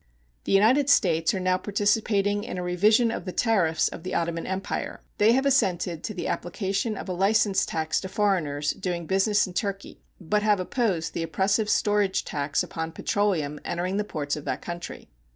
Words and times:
The 0.45 0.51
United 0.51 0.89
States 0.89 1.31
are 1.35 1.39
now 1.39 1.59
participating 1.59 2.43
in 2.43 2.57
a 2.57 2.63
revision 2.63 3.11
of 3.11 3.25
the 3.25 3.31
tariffs 3.31 3.87
of 3.87 4.01
the 4.01 4.15
Ottoman 4.15 4.47
Empire. 4.47 5.01
They 5.19 5.33
have 5.33 5.45
assented 5.45 6.03
to 6.03 6.15
the 6.15 6.27
application 6.27 6.97
of 6.97 7.07
a 7.07 7.13
license 7.13 7.67
tax 7.67 8.01
to 8.01 8.09
foreigners 8.09 8.71
doing 8.71 9.05
business 9.05 9.45
in 9.45 9.53
Turkey, 9.53 9.99
but 10.19 10.41
have 10.41 10.59
opposed 10.59 11.13
the 11.13 11.21
oppressive 11.21 11.69
storage 11.69 12.25
tax 12.25 12.63
upon 12.63 12.93
petroleum 12.93 13.59
entering 13.63 13.97
the 13.97 14.03
ports 14.03 14.35
of 14.35 14.43
that 14.45 14.63
country. 14.63 15.07